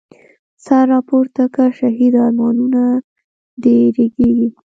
سر 0.65 0.85
را 0.91 0.99
پورته 1.07 1.43
که 1.55 1.65
شهیده، 1.77 2.19
ارمانونه 2.27 2.83
د 3.61 3.63
رږیږی 3.97 4.49